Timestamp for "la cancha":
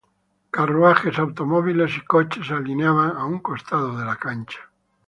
4.03-4.59